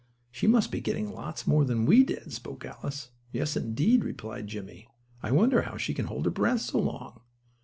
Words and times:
"She 0.31 0.47
must 0.47 0.71
be 0.71 0.81
getting 0.81 1.11
lots 1.11 1.45
more 1.45 1.63
than 1.63 1.85
we 1.85 2.03
did," 2.03 2.33
spoke 2.33 2.65
Alice. 2.65 3.11
"Yes, 3.31 3.55
indeed," 3.55 4.03
replied 4.03 4.47
Jimmie. 4.47 4.87
"I 5.21 5.31
wonder 5.31 5.61
how 5.61 5.77
she 5.77 5.93
can 5.93 6.07
hold 6.07 6.25
her 6.25 6.31
breath 6.31 6.61
so 6.61 6.79
long?" 6.79 7.21